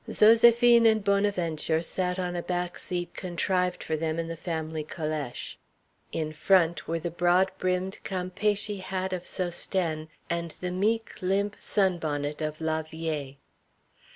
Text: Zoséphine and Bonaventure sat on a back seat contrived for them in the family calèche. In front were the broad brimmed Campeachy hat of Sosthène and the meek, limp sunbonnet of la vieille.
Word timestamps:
Zoséphine 0.09 0.87
and 0.87 1.03
Bonaventure 1.03 1.83
sat 1.83 2.17
on 2.17 2.35
a 2.35 2.41
back 2.41 2.79
seat 2.79 3.13
contrived 3.13 3.83
for 3.83 3.95
them 3.95 4.17
in 4.17 4.29
the 4.29 4.35
family 4.35 4.83
calèche. 4.83 5.57
In 6.11 6.33
front 6.33 6.87
were 6.87 6.97
the 6.97 7.11
broad 7.11 7.51
brimmed 7.59 7.99
Campeachy 8.03 8.79
hat 8.79 9.13
of 9.13 9.25
Sosthène 9.25 10.07
and 10.27 10.55
the 10.59 10.71
meek, 10.71 11.21
limp 11.21 11.55
sunbonnet 11.59 12.41
of 12.41 12.59
la 12.59 12.81
vieille. 12.81 13.35